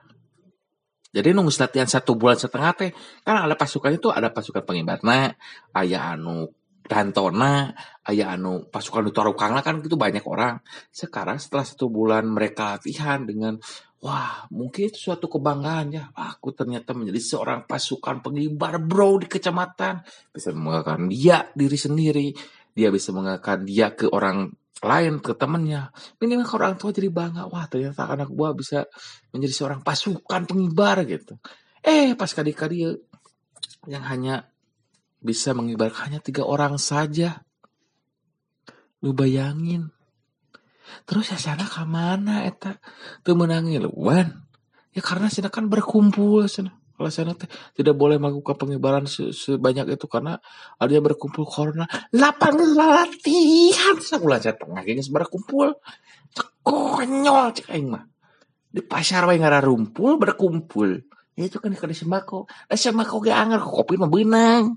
Jadi 1.09 1.33
nunggu 1.33 1.49
latihan 1.57 1.89
satu 1.89 2.13
bulan 2.13 2.37
setengah 2.37 2.71
teh 2.77 2.91
kan 3.25 3.41
ada 3.41 3.57
pasukan 3.57 3.97
itu 3.97 4.13
ada 4.13 4.29
pasukan 4.29 4.61
pengibar. 4.61 5.01
Nah 5.01 5.33
ayah 5.73 6.13
anu 6.13 6.53
Dantona, 6.89 7.69
ayah 8.09 8.33
anu 8.33 8.65
pasukan 8.65 9.05
di 9.05 9.13
Tarukangna 9.13 9.61
kan 9.61 9.77
itu 9.85 9.93
banyak 9.93 10.25
orang. 10.25 10.57
Sekarang 10.89 11.37
setelah 11.37 11.61
satu 11.61 11.85
bulan 11.85 12.25
mereka 12.25 12.73
latihan 12.73 13.21
dengan 13.29 13.61
wah 14.01 14.49
mungkin 14.49 14.89
itu 14.89 14.97
suatu 14.97 15.29
kebanggaan 15.29 15.93
ya. 15.93 16.09
Aku 16.17 16.49
ternyata 16.57 16.97
menjadi 16.97 17.21
seorang 17.21 17.69
pasukan 17.69 18.25
pengibar 18.25 18.81
bro 18.81 19.21
di 19.21 19.29
kecamatan. 19.29 20.01
Bisa 20.33 20.49
mengatakan 20.49 21.05
dia 21.05 21.45
diri 21.53 21.77
sendiri. 21.77 22.27
Dia 22.73 22.89
bisa 22.89 23.13
mengatakan 23.13 23.69
dia 23.69 23.93
ke 23.93 24.09
orang 24.09 24.49
lain 24.79 25.19
ke 25.19 25.35
temennya 25.35 25.91
minimal 26.23 26.47
ke 26.47 26.55
orang 26.55 26.79
tua 26.79 26.95
jadi 26.95 27.11
bangga 27.11 27.51
wah 27.51 27.67
ternyata 27.67 28.07
anak 28.07 28.31
gua 28.31 28.55
bisa 28.55 28.87
menjadi 29.35 29.51
seorang 29.51 29.83
pasukan 29.83 30.47
pengibar 30.47 31.03
gitu 31.03 31.35
eh 31.83 32.15
pas 32.15 32.31
kadi-kadi 32.31 32.87
yang 33.91 34.03
hanya 34.07 34.48
bisa 35.19 35.51
mengibarkan 35.51 36.11
hanya 36.11 36.19
tiga 36.23 36.47
orang 36.47 36.79
saja. 36.79 37.43
Lu 39.03 39.15
bayangin. 39.15 39.91
Terus 41.05 41.31
ya 41.31 41.37
sana 41.37 41.63
ke 41.69 41.83
mana 41.85 42.43
eta? 42.49 42.81
Tuh 43.23 43.37
menangi 43.37 43.77
luan. 43.79 44.43
Ya 44.91 45.01
karena 45.05 45.29
sana 45.29 45.53
kan 45.53 45.69
berkumpul 45.69 46.49
sana. 46.49 46.75
Kalau 46.99 47.07
sana 47.07 47.31
teh 47.31 47.47
tidak 47.79 47.95
boleh 47.95 48.19
melakukan 48.19 48.59
pengibaran 48.59 49.07
se- 49.07 49.31
sebanyak 49.31 49.95
itu 49.95 50.03
karena 50.11 50.35
ada 50.75 50.91
yang 50.91 51.05
berkumpul 51.07 51.47
corona. 51.47 51.87
Lapangan 52.11 52.75
latihan 52.75 53.95
sebulan 53.95 54.39
saya 54.43 54.59
tengah 54.59 54.83
gini 54.83 54.99
berkumpul. 55.07 55.79
Konyol 56.59 57.55
cek 57.55 57.71
aing 57.71 57.87
mah. 57.87 58.03
Di 58.67 58.83
pasar 58.83 59.23
wae 59.31 59.39
ngara 59.39 59.63
rumpul 59.63 60.19
berkumpul. 60.19 60.99
Ya 61.39 61.47
itu 61.47 61.63
kan 61.63 61.71
di 61.71 61.79
sembako. 61.79 62.51
Eh 62.67 62.75
sembako 62.75 63.23
ge 63.23 63.31
anger 63.31 63.63
kopi 63.63 63.95
mah 63.95 64.11
beunang. 64.11 64.75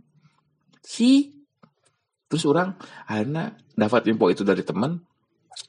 Si 0.83 1.31
terus 2.27 2.43
orang 2.45 2.75
akhirnya 3.07 3.55
dapat 3.79 4.11
info 4.11 4.29
itu 4.29 4.43
dari 4.43 4.67
teman. 4.67 4.99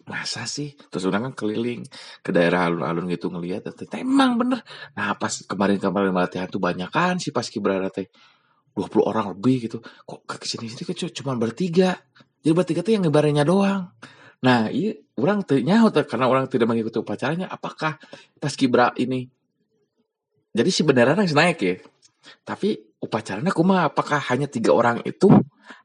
Masa 0.08 0.48
sih? 0.48 0.74
Terus 0.90 1.06
orang 1.12 1.32
kan 1.32 1.34
keliling 1.44 1.84
ke 2.24 2.32
daerah 2.32 2.72
alun-alun 2.72 3.08
gitu 3.12 3.28
ngelihat 3.28 3.68
emang 4.00 4.40
bener. 4.40 4.64
Nah 4.96 5.16
pas 5.20 5.32
kemarin-kemarin 5.44 6.16
latihan 6.16 6.48
tuh 6.48 6.60
banyak 6.60 6.88
kan 6.88 7.20
si 7.20 7.36
pas 7.36 7.46
kibrara 7.46 7.88
teh. 7.92 8.10
20 8.74 9.06
orang 9.06 9.38
lebih 9.38 9.70
gitu. 9.70 9.78
Kok 9.84 10.26
ke 10.26 10.50
sini 10.50 10.66
sini 10.66 10.82
cuma 11.14 11.38
bertiga? 11.38 11.94
Jadi 12.42 12.54
bertiga 12.58 12.82
tuh 12.82 12.98
yang 12.98 13.06
ngebarenya 13.06 13.46
doang. 13.46 13.94
Nah 14.44 14.68
iya 14.74 14.98
orang 15.20 15.46
tanya 15.46 15.88
karena 15.94 16.26
orang 16.26 16.50
tidak 16.50 16.68
mengikuti 16.68 16.98
upacaranya 17.00 17.48
apakah 17.48 18.02
pas 18.42 18.54
kibra 18.58 18.92
ini? 18.98 19.30
Jadi 20.54 20.70
si 20.74 20.82
beneran 20.82 21.22
yang 21.22 21.32
naik 21.32 21.60
ya 21.62 21.76
tapi 22.44 22.80
upacaranya 23.04 23.52
kuma 23.52 23.88
apakah 23.88 24.20
hanya 24.32 24.48
tiga 24.48 24.72
orang 24.72 25.04
itu 25.04 25.30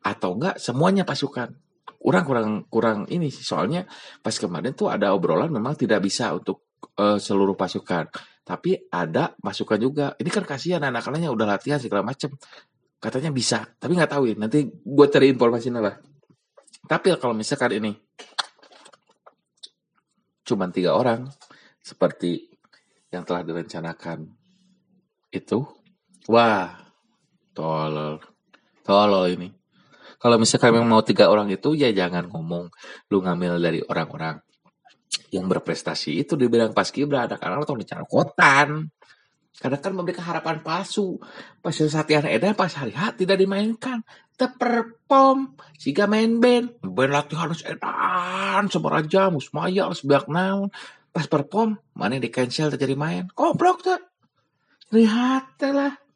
atau 0.03 0.31
enggak? 0.39 0.57
Semuanya 0.63 1.03
pasukan. 1.03 1.55
Kurang 1.99 2.25
kurang 2.25 2.49
kurang 2.71 2.99
ini 3.11 3.29
soalnya 3.29 3.85
pas 4.23 4.35
kemarin 4.39 4.73
tuh 4.73 4.89
ada 4.89 5.11
obrolan 5.13 5.51
memang 5.51 5.75
tidak 5.75 6.05
bisa 6.05 6.31
untuk 6.33 6.79
uh, 6.99 7.19
seluruh 7.19 7.59
pasukan. 7.59 8.09
Tapi 8.47 8.89
ada 8.89 9.37
masukan 9.45 9.77
juga. 9.77 10.07
Ini 10.17 10.31
kan 10.33 10.47
kasihan 10.47 10.81
anak-anaknya 10.81 11.29
udah 11.29 11.47
latihan 11.59 11.77
segala 11.77 12.01
macem. 12.07 12.33
Katanya 12.99 13.35
bisa 13.35 13.67
tapi 13.77 13.99
nggak 13.99 14.13
tahu 14.15 14.31
ya. 14.31 14.35
Nanti 14.39 14.65
gue 14.69 15.07
cari 15.11 15.29
informasinya 15.31 15.83
lah 15.83 15.97
tapi 16.89 17.13
kalau 17.21 17.37
misalkan 17.37 17.77
ini 17.77 17.93
cuma 20.49 20.73
tiga 20.73 20.97
orang 20.97 21.29
seperti 21.85 22.49
yang 23.13 23.29
telah 23.29 23.45
direncanakan 23.45 24.25
itu 25.29 25.69
wah 26.29 26.77
tolol. 27.57 28.21
Tolol 28.85 29.25
ini. 29.35 29.49
Kalau 30.19 30.37
misalkan 30.39 30.75
memang 30.75 30.91
mau 30.99 31.03
tiga 31.03 31.31
orang 31.31 31.51
itu 31.51 31.75
ya 31.75 31.91
jangan 31.91 32.31
ngomong. 32.31 32.71
Lu 33.11 33.23
ngambil 33.23 33.59
dari 33.59 33.81
orang-orang 33.83 34.39
yang 35.33 35.49
berprestasi 35.49 36.21
itu 36.21 36.37
di 36.37 36.49
bidang 36.49 36.73
paskibra 36.73 37.29
ada 37.29 37.37
karena 37.37 37.61
atau 37.61 37.77
kotan 38.09 38.89
karena 39.59 39.79
kan 39.83 39.91
memberikan 39.91 40.23
harapan 40.23 40.63
palsu. 40.63 41.19
Pas 41.59 41.75
latihan 41.75 42.25
edan 42.31 42.55
pas 42.55 42.71
hari 42.71 42.95
hat 42.95 43.19
tidak 43.19 43.43
dimainkan. 43.43 44.07
Terperform 44.39 45.59
jika 45.83 46.07
main 46.07 46.39
band. 46.39 46.79
Band 46.79 47.11
latihan 47.11 47.51
harus 47.51 47.67
edan 47.67 48.71
seberapa 48.71 49.03
jam 49.11 49.35
musmaya 49.35 49.91
harus 49.91 50.07
banyak 50.07 50.27
naon. 50.31 50.69
Pas 51.11 51.27
perform 51.27 51.75
mana 51.99 52.23
di 52.23 52.31
cancel 52.31 52.71
terjadi 52.71 52.95
main. 52.95 53.27
Goblok 53.35 53.83
tuh 53.83 53.99
lihat 54.95 55.59
lah 55.75 56.08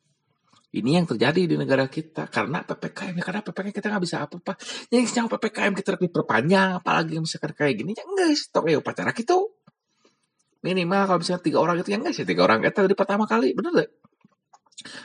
ini 0.72 0.96
yang 0.96 1.04
terjadi 1.04 1.44
di 1.44 1.56
negara 1.60 1.84
kita 1.84 2.32
karena 2.32 2.64
ppkm 2.64 3.12
ya 3.20 3.24
karena 3.28 3.40
ppkm 3.44 3.72
kita 3.76 3.86
nggak 3.92 4.04
bisa 4.08 4.16
apa-apa. 4.24 4.56
Yang 4.88 5.04
sejauh 5.12 5.28
ppkm 5.28 5.72
kita 5.76 6.00
diperpanjang, 6.00 6.80
apalagi 6.80 7.20
misalkan 7.20 7.52
kayak 7.52 7.76
gini, 7.76 7.92
ya 7.92 8.04
enggak 8.08 8.32
stop 8.40 8.64
ya 8.72 8.80
upacara 8.80 9.12
kita. 9.12 9.36
Minimal 10.64 11.02
kalau 11.04 11.18
misalnya 11.20 11.42
tiga 11.44 11.58
orang 11.60 11.76
itu 11.76 11.92
ya 11.92 11.98
enggak 12.00 12.14
sih 12.16 12.24
tiga 12.24 12.48
orang 12.48 12.64
itu 12.64 12.80
dari 12.80 12.96
pertama 12.96 13.28
kali, 13.28 13.52
bener 13.52 13.72
deh. 13.84 13.90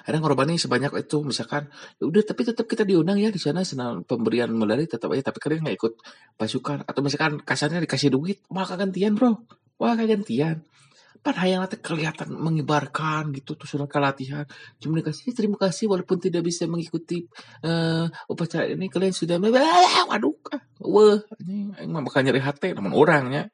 Ada 0.07 0.17
korbannya 0.23 0.57
sebanyak 0.57 0.89
itu 1.03 1.21
misalkan 1.21 1.69
ya 1.99 2.03
udah 2.07 2.23
tapi 2.23 2.41
tetap 2.47 2.65
kita 2.65 2.87
diundang 2.87 3.19
ya 3.19 3.29
di 3.29 3.37
sana 3.37 3.61
senang 3.61 4.01
pemberian 4.07 4.49
medali 4.49 4.89
tetap 4.89 5.11
aja 5.13 5.29
tapi 5.29 5.37
kalian 5.37 5.67
nggak 5.67 5.77
ikut 5.77 5.93
pasukan 6.39 6.87
atau 6.87 7.01
misalkan 7.05 7.43
kasarnya 7.43 7.83
dikasih 7.83 8.09
duit 8.09 8.41
malah 8.49 8.73
gantian 8.73 9.13
bro 9.13 9.37
wah 9.77 9.93
gantian 9.93 10.65
pada 11.19 11.43
yang 11.43 11.65
nanti 11.65 11.77
kelihatan 11.81 12.31
mengibarkan 12.33 13.33
gitu 13.33 13.57
tuh 13.57 13.67
surat 13.67 13.89
latihan 13.97 14.45
cuma 14.79 15.01
dikasih 15.01 15.33
terima 15.33 15.57
kasih 15.59 15.89
walaupun 15.91 16.17
tidak 16.21 16.45
bisa 16.45 16.69
mengikuti 16.69 17.25
uh, 17.65 18.07
upacara 18.29 18.69
ini 18.69 18.87
kalian 18.87 19.13
sudah 19.13 19.37
waduh 19.41 20.35
wah 20.85 21.19
ini 21.43 21.73
emang 21.83 22.07
bakal 22.07 22.23
nyari 22.23 22.41
hati 22.41 22.77
namun 22.77 22.95
orangnya 22.95 23.49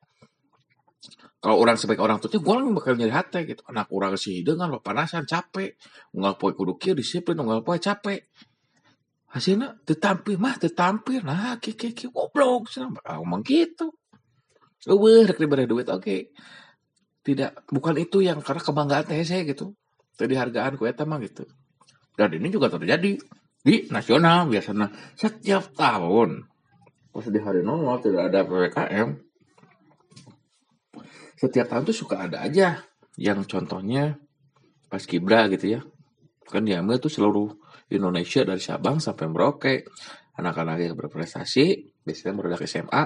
kalau 1.43 1.59
orang 1.59 1.75
sebagai 1.75 1.99
orang 1.99 2.23
tuanya 2.23 2.39
gue 2.39 2.73
bakal 2.77 2.93
nyari 2.95 3.13
hati 3.13 3.39
gitu 3.49 3.61
anak 3.67 3.87
orang 3.91 4.13
sih 4.15 4.45
dengan 4.45 4.79
panasan 4.79 5.27
capek 5.27 5.75
nggak 6.15 6.33
boleh 6.39 6.53
kudu 6.55 6.73
kia 6.79 6.93
disiplin 6.95 7.35
nggak 7.35 7.63
boleh 7.63 7.81
capek 7.81 8.21
hasilnya 9.33 9.81
tetampil 9.83 10.37
mah 10.37 10.55
tetampil 10.61 11.25
nah 11.25 11.57
kiki 11.57 11.91
kiki 11.91 12.05
goblok 12.13 12.69
ngomong 12.69 13.41
gitu 13.41 13.91
Wah, 14.83 15.23
rek 15.23 15.39
duit 15.39 15.87
oke. 15.87 16.03
Okay 16.03 16.27
tidak 17.23 17.63
bukan 17.71 17.95
itu 17.97 18.19
yang 18.19 18.43
karena 18.43 18.61
kebanggaan 18.61 19.03
teh 19.07 19.23
saya 19.23 19.47
gitu. 19.47 19.73
Jadi 20.19 20.33
hargaan 20.37 20.77
ku 20.77 20.85
eta 20.85 21.07
gitu. 21.23 21.43
Dan 22.13 22.29
ini 22.37 22.53
juga 22.53 22.69
terjadi 22.69 23.17
di 23.63 23.75
nasional 23.89 24.51
biasanya 24.51 24.91
setiap 25.15 25.71
tahun 25.71 26.43
pas 27.15 27.23
di 27.29 27.39
hari 27.39 27.63
normal 27.63 28.03
tidak 28.03 28.27
ada 28.27 28.43
ppkm 28.43 29.15
setiap 31.39 31.71
tahun 31.71 31.87
tuh 31.87 31.95
suka 31.95 32.27
ada 32.27 32.43
aja 32.43 32.83
yang 33.15 33.39
contohnya 33.47 34.19
pas 34.89 35.03
kibra 35.03 35.49
gitu 35.49 35.79
ya. 35.79 35.81
Kan 36.45 36.69
diambil 36.69 37.01
tuh 37.01 37.09
seluruh 37.09 37.49
Indonesia 37.89 38.45
dari 38.45 38.61
Sabang 38.61 39.01
sampai 39.01 39.25
Merauke. 39.25 39.75
Anak-anak 40.33 40.81
yang 40.81 40.97
berprestasi 40.97 41.93
biasanya 42.01 42.33
berudah 42.33 42.61
SMA 42.65 43.03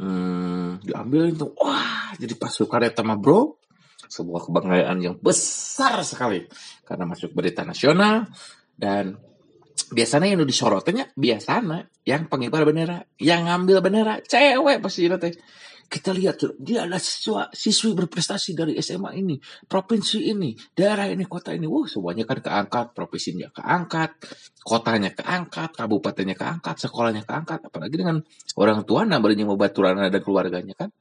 hmm, 0.00 0.82
diambil 0.82 1.30
itu 1.30 1.46
wah 1.60 2.16
jadi 2.16 2.34
pasukan 2.34 3.04
mah 3.04 3.20
bro 3.20 3.60
sebuah 4.10 4.50
kebanggaan 4.50 4.98
yang 4.98 5.16
besar 5.22 6.02
sekali. 6.02 6.42
Karena 6.82 7.06
masuk 7.06 7.30
berita 7.30 7.62
nasional 7.62 8.26
dan 8.74 9.14
biasanya 9.90 10.34
yang 10.34 10.42
disorotnya 10.46 11.10
biasanya 11.14 11.86
yang 12.06 12.30
pengibar 12.30 12.62
bendera 12.62 13.02
yang 13.18 13.46
ngambil 13.46 13.82
bendera 13.82 14.14
cewek 14.22 14.78
pasti 14.78 15.10
nanti 15.10 15.34
kita 15.90 16.14
lihat 16.14 16.38
dia 16.62 16.86
adalah 16.86 17.02
siswa 17.02 17.50
siswi 17.50 17.98
berprestasi 17.98 18.54
dari 18.54 18.78
SMA 18.78 19.10
ini, 19.18 19.34
provinsi 19.66 20.30
ini, 20.30 20.54
daerah 20.70 21.10
ini, 21.10 21.26
kota 21.26 21.50
ini. 21.50 21.66
Wah, 21.66 21.82
semuanya 21.90 22.22
kan 22.22 22.38
keangkat, 22.38 22.94
provinsinya 22.94 23.50
keangkat, 23.50 24.22
kotanya 24.62 25.10
keangkat, 25.10 25.74
kabupatennya 25.74 26.38
keangkat, 26.38 26.86
sekolahnya 26.86 27.26
keangkat. 27.26 27.66
Apalagi 27.66 27.98
dengan 27.98 28.22
orang 28.54 28.86
tua 28.86 29.02
namanya 29.02 29.42
mau 29.42 29.58
baturan 29.58 29.98
dan 29.98 30.22
keluarganya 30.22 30.78
kan 30.78 30.94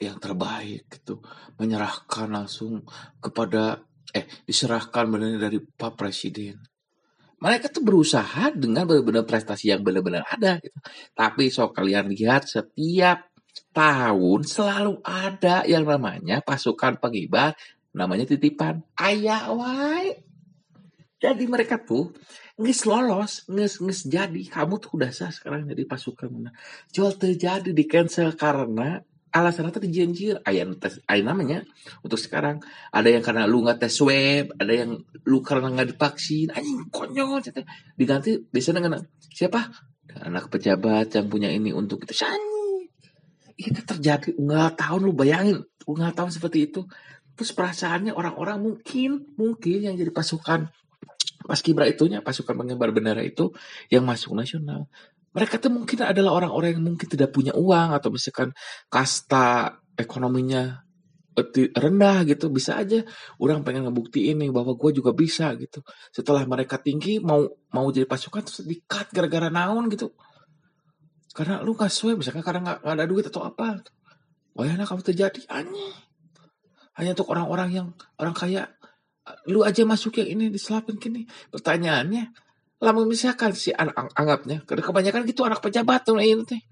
yang 0.00 0.16
terbaik 0.16 0.88
gitu 0.88 1.20
menyerahkan 1.60 2.28
langsung 2.32 2.84
kepada 3.20 3.80
eh 4.12 4.24
diserahkan 4.44 5.08
benar 5.08 5.36
dari 5.36 5.60
Pak 5.60 5.96
Presiden 5.96 6.60
mereka 7.36 7.68
tuh 7.68 7.84
berusaha 7.84 8.52
dengan 8.56 8.88
benar-benar 8.88 9.28
prestasi 9.28 9.68
yang 9.68 9.84
benar-benar 9.84 10.24
ada 10.24 10.56
gitu. 10.56 10.78
Tapi 11.12 11.52
so 11.52 11.68
kalian 11.68 12.08
lihat 12.08 12.48
setiap 12.48 13.28
tahun 13.76 14.40
selalu 14.44 15.04
ada 15.04 15.68
yang 15.68 15.84
namanya 15.84 16.40
pasukan 16.40 16.96
pengibar 16.96 17.52
namanya 17.96 18.28
titipan. 18.28 18.84
Ayah 19.00 19.52
wai. 19.56 20.20
Jadi 21.16 21.48
mereka 21.48 21.80
tuh 21.80 22.12
nges 22.60 22.84
lolos 22.84 23.48
nges 23.48 23.80
nges 23.80 24.00
jadi. 24.08 24.42
Kamu 24.52 24.76
tuh 24.76 25.00
udah 25.00 25.08
sah 25.12 25.32
sekarang 25.32 25.64
jadi 25.64 25.88
pasukan. 25.88 26.28
Mana 26.28 26.50
jual 26.92 27.16
terjadi 27.16 27.72
di 27.72 27.84
cancel 27.88 28.36
karena 28.36 29.00
alasan 29.32 29.68
itu 29.68 29.80
dijanjir 29.84 30.40
ayah 30.48 30.64
tes 30.76 31.00
ayah 31.08 31.24
namanya 31.32 31.64
untuk 32.04 32.20
sekarang. 32.20 32.60
Ada 32.92 33.16
yang 33.16 33.24
karena 33.24 33.48
lu 33.48 33.64
nggak 33.64 33.80
tes 33.80 33.96
swab 33.96 34.52
ada 34.60 34.72
yang 34.72 35.00
lu 35.24 35.40
karena 35.40 35.72
nggak 35.72 35.96
divaksin. 35.96 36.52
Anjing 36.52 36.92
konyol 36.92 37.40
diganti 37.96 38.36
biasanya 38.52 38.84
dengan 38.84 39.00
siapa? 39.32 39.72
Anak 40.16 40.48
pejabat 40.48 41.12
yang 41.12 41.28
punya 41.28 41.52
ini 41.52 41.76
untuk 41.76 42.04
itu 42.04 42.16
itu 43.56 43.80
terjadi 43.80 44.36
nggak 44.36 44.76
tahun 44.76 45.00
lu 45.00 45.12
bayangin 45.16 45.64
nggak 45.86 46.12
tahun 46.18 46.30
seperti 46.34 46.70
itu. 46.70 46.84
Terus 47.36 47.52
perasaannya 47.52 48.16
orang-orang 48.16 48.58
mungkin 48.60 49.36
mungkin 49.36 49.78
yang 49.84 49.94
jadi 49.96 50.12
pasukan 50.12 50.72
pas 51.46 51.60
kibra 51.62 51.86
itunya 51.86 52.20
pasukan 52.20 52.58
pengibar 52.58 52.90
bendera 52.90 53.22
itu 53.22 53.54
yang 53.88 54.02
masuk 54.02 54.34
nasional. 54.34 54.90
Mereka 55.36 55.60
tuh 55.60 55.68
mungkin 55.68 56.00
adalah 56.00 56.32
orang-orang 56.32 56.80
yang 56.80 56.84
mungkin 56.96 57.06
tidak 57.06 57.30
punya 57.30 57.52
uang 57.52 57.92
atau 57.92 58.08
misalkan 58.08 58.56
kasta 58.88 59.78
ekonominya 59.94 60.80
rendah 61.76 62.24
gitu. 62.24 62.48
Bisa 62.48 62.80
aja 62.80 63.04
orang 63.36 63.60
pengen 63.60 63.84
ngebukti 63.84 64.32
ini 64.32 64.48
bahwa 64.48 64.72
gue 64.74 64.90
juga 64.96 65.12
bisa 65.12 65.52
gitu. 65.60 65.84
Setelah 66.08 66.48
mereka 66.48 66.80
tinggi 66.80 67.20
mau 67.20 67.44
mau 67.76 67.86
jadi 67.92 68.08
pasukan 68.08 68.42
terus 68.48 68.64
dikat 68.64 69.12
gara-gara 69.12 69.52
naon 69.52 69.92
gitu 69.92 70.16
karena 71.36 71.60
lu 71.60 71.76
sesuai 71.76 72.16
misalkan 72.16 72.40
karena 72.40 72.80
gak, 72.80 72.80
ada 72.80 73.04
duit 73.04 73.28
atau 73.28 73.44
apa. 73.44 73.84
Wayana 74.56 74.88
kamu 74.88 75.04
terjadi. 75.04 75.44
Aneh 75.52 75.92
hanya 76.96 77.12
untuk 77.12 77.28
orang-orang 77.28 77.68
yang 77.76 77.86
orang 78.16 78.32
kaya. 78.32 78.72
Lu 79.52 79.60
aja 79.66 79.84
masuk 79.84 80.16
yang 80.22 80.38
ini 80.38 80.44
diselapin 80.54 80.96
gini 80.96 81.26
pertanyaannya 81.50 82.30
lama 82.78 83.02
misalkan 83.08 83.56
si 83.56 83.72
anak 83.72 84.12
anggapnya 84.14 84.62
karena 84.68 84.82
kebanyakan 84.84 85.26
gitu 85.26 85.42
anak 85.42 85.64
pejabat 85.64 86.06
tuh 86.06 86.20
ini 86.20 86.44
teh 86.46 86.62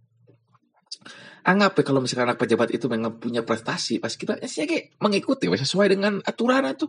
anggap 1.44 1.80
ya 1.80 1.82
kalau 1.82 2.00
misalkan 2.04 2.28
anak 2.28 2.38
pejabat 2.38 2.70
itu 2.70 2.86
memang 2.86 3.16
punya 3.16 3.40
prestasi 3.42 3.98
pas 3.98 4.12
kita 4.12 4.36
ya 4.38 4.46
sih 4.46 4.68
mengikuti 5.00 5.48
sesuai 5.48 5.96
dengan 5.96 6.20
aturan 6.22 6.68
itu 6.70 6.86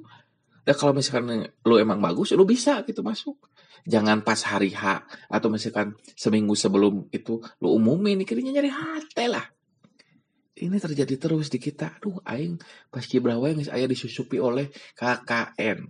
Dan 0.66 0.74
kalau 0.74 0.98
misalkan 0.98 1.46
lu 1.62 1.76
emang 1.78 2.02
bagus, 2.02 2.34
lu 2.34 2.42
bisa 2.42 2.82
gitu 2.90 3.06
masuk. 3.06 3.38
Jangan 3.86 4.26
pas 4.26 4.42
hari 4.50 4.74
H 4.74 5.06
atau 5.30 5.54
misalkan 5.54 5.94
seminggu 6.18 6.58
sebelum 6.58 7.06
itu 7.14 7.38
lu 7.62 7.78
umumin, 7.78 8.26
kirinya 8.26 8.50
nyari 8.50 8.74
hati 8.74 9.30
lah. 9.30 9.46
Ini 10.56 10.82
terjadi 10.82 11.22
terus 11.22 11.54
di 11.54 11.62
kita. 11.62 12.02
Aduh, 12.02 12.18
aing 12.26 12.58
pas 12.90 13.06
kibrawa 13.06 13.54
yang 13.54 13.62
ayah 13.70 13.86
disusupi 13.86 14.42
oleh 14.42 14.74
KKN. 14.98 15.86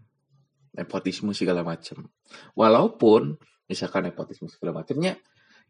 Nepotisme 0.75 1.31
segala 1.31 1.63
macam. 1.63 2.11
Walaupun 2.51 3.39
misalkan 3.71 4.11
nepotisme 4.11 4.51
segala 4.51 4.83
macamnya 4.83 5.15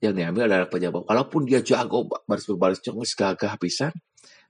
yang 0.01 0.17
diambil 0.17 0.50
adalah 0.50 0.71
pejabat. 0.71 1.05
Walaupun 1.05 1.45
dia 1.45 1.62
jago 1.62 2.09
baris 2.25 2.47
berbaris 2.50 2.81
cengis 2.81 3.13
gagah 3.13 3.53
pisan, 3.62 3.93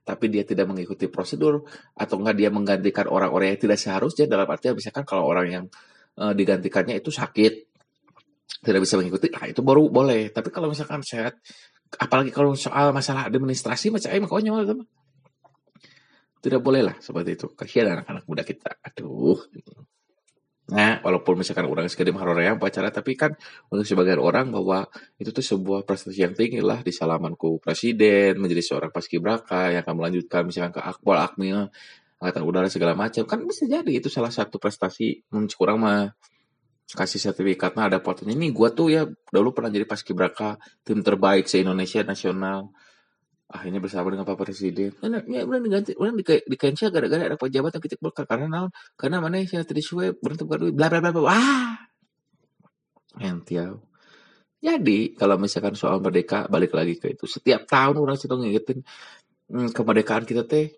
tapi 0.06 0.30
dia 0.30 0.46
tidak 0.46 0.70
mengikuti 0.70 1.10
prosedur 1.10 1.66
atau 1.98 2.14
enggak 2.22 2.36
dia 2.38 2.50
menggantikan 2.54 3.10
orang-orang 3.10 3.58
yang 3.58 3.60
tidak 3.66 3.78
seharusnya 3.82 4.30
dalam 4.30 4.46
artian 4.46 4.78
misalkan 4.78 5.02
kalau 5.02 5.26
orang 5.26 5.46
yang 5.50 5.64
uh, 6.22 6.30
digantikannya 6.30 7.02
itu 7.02 7.10
sakit 7.10 7.52
tidak 8.62 8.80
bisa 8.86 8.94
mengikuti 8.94 9.26
nah 9.34 9.50
itu 9.50 9.58
baru 9.66 9.90
boleh. 9.90 10.30
Tapi 10.30 10.54
kalau 10.54 10.70
misalkan 10.70 11.02
sehat 11.02 11.34
apalagi 11.98 12.30
kalau 12.30 12.54
soal 12.54 12.94
masalah 12.94 13.26
administrasi 13.26 13.90
macam 13.90 14.10
ini 14.14 14.26
konyol 14.30 14.62
teman 14.62 14.86
tidak 16.38 16.62
boleh 16.62 16.86
lah 16.86 16.96
seperti 17.02 17.34
itu. 17.34 17.46
Kasihan 17.58 17.98
anak-anak 17.98 18.22
muda 18.30 18.46
kita. 18.46 18.78
Aduh 18.86 19.42
Nah, 20.66 20.98
walaupun 20.98 21.38
misalkan 21.38 21.62
orang 21.70 21.86
sekali 21.86 22.10
yang 22.10 22.58
pacaran, 22.58 22.90
tapi 22.90 23.14
kan 23.14 23.30
untuk 23.70 23.86
sebagian 23.86 24.18
orang 24.18 24.50
bahwa 24.50 24.90
itu 25.14 25.30
tuh 25.30 25.44
sebuah 25.44 25.86
prestasi 25.86 26.26
yang 26.26 26.34
tinggi 26.34 26.58
lah 26.58 26.82
di 26.82 26.90
salamanku 26.90 27.62
presiden, 27.62 28.42
menjadi 28.42 28.74
seorang 28.74 28.90
paskibraka 28.90 29.70
yang 29.70 29.86
akan 29.86 29.94
melanjutkan 29.94 30.42
misalkan 30.42 30.74
ke 30.74 30.82
akbal, 30.82 31.22
akmil, 31.22 31.70
angkatan 32.18 32.42
udara 32.42 32.66
segala 32.66 32.98
macam. 32.98 33.22
Kan 33.30 33.46
bisa 33.46 33.62
jadi 33.70 33.92
itu 33.94 34.10
salah 34.10 34.34
satu 34.34 34.58
prestasi 34.58 35.22
menurut 35.30 35.54
orang 35.62 35.78
mah 35.78 36.00
kasih 36.98 37.22
sertifikatnya 37.22 37.86
ada 37.86 37.98
fotonya. 38.02 38.34
Ini 38.34 38.50
gua 38.50 38.74
tuh 38.74 38.90
ya 38.90 39.06
dulu 39.06 39.54
pernah 39.54 39.70
jadi 39.70 39.86
paskibraka 39.86 40.58
tim 40.82 40.98
terbaik 41.02 41.46
se 41.46 41.62
Indonesia 41.62 42.02
nasional 42.02 42.74
akhirnya 43.46 43.78
bersama 43.78 44.10
dengan 44.10 44.26
Pak 44.26 44.38
Presiden. 44.38 44.90
Karena 44.98 45.22
ya 45.26 45.46
udah 45.46 45.60
diganti 45.62 45.92
udah 45.94 46.12
di, 46.14 46.24
di 46.24 46.56
cancel 46.58 46.90
gara-gara 46.90 47.22
ada 47.30 47.38
pejabat 47.38 47.78
yang 47.78 47.84
kita 47.84 47.96
berkar 48.02 48.26
karena 48.26 48.46
naon. 48.50 48.70
Karena 48.98 49.22
mana 49.22 49.42
sih 49.46 49.58
tadi 49.62 49.82
suwe 49.82 50.14
berhenti 50.18 50.44
duit 50.46 50.74
bla 50.74 50.90
bla 50.90 50.98
bla 50.98 51.10
bla 51.14 51.22
wah 51.22 51.74
entiau 53.16 53.80
jadi 54.66 55.14
kalau 55.14 55.36
misalkan 55.36 55.76
soal 55.76 56.02
merdeka 56.02 56.48
balik 56.48 56.72
lagi 56.74 56.96
ke 56.96 57.12
itu. 57.14 57.28
Setiap 57.28 57.68
tahun 57.68 58.02
orang 58.02 58.18
sedang 58.18 58.42
ngingetin 58.42 58.82
hmm, 59.52 59.70
kemerdekaan 59.70 60.24
kita 60.24 60.48
teh 60.48 60.74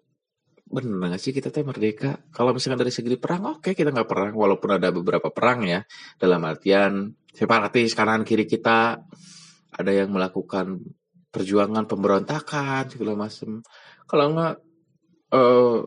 bener 0.68 1.16
gak 1.16 1.22
sih 1.22 1.32
kita 1.32 1.48
teh 1.48 1.64
merdeka? 1.64 2.20
Kalau 2.28 2.52
misalkan 2.52 2.84
dari 2.84 2.92
segi 2.92 3.16
perang 3.16 3.56
oke 3.56 3.64
okay, 3.64 3.72
kita 3.72 3.94
nggak 3.94 4.08
perang. 4.10 4.32
Walaupun 4.37 4.76
ada 4.76 4.92
beberapa 4.92 5.32
perang 5.32 5.64
ya 5.64 5.80
dalam 6.20 6.42
artian 6.44 7.16
separatis 7.32 7.96
kanan 7.96 8.26
kiri 8.28 8.44
kita 8.44 9.00
ada 9.72 9.92
yang 9.94 10.12
melakukan 10.12 10.82
perjuangan 11.28 11.85
pemberontakan 11.85 12.88
segala 12.88 13.12
macam 13.14 13.61
kalau 14.08 14.32
nggak 14.32 14.56
uh, 15.37 15.85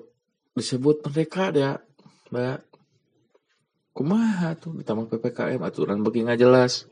disebut 0.54 1.02
merdeka 1.08 1.50
ya 1.56 1.82
mbak. 2.32 2.62
Kumaha 3.92 4.56
tuh? 4.56 4.80
Ditambah 4.80 5.12
ppkm 5.12 5.60
aturan 5.68 6.00
begini 6.00 6.32
nggak 6.32 6.40
jelas. 6.40 6.88